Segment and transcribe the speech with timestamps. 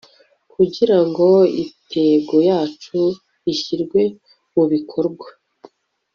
[0.53, 1.29] kugira ngo
[1.61, 2.99] intego yacu
[3.53, 4.01] ishyirwe
[4.53, 5.27] mu bikorwa